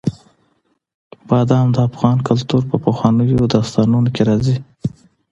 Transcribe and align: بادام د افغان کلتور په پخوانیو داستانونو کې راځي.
بادام 1.29 1.67
د 1.71 1.77
افغان 1.89 2.17
کلتور 2.27 2.61
په 2.69 2.75
پخوانیو 2.85 3.51
داستانونو 3.55 4.09
کې 4.15 4.21
راځي. 4.29 4.57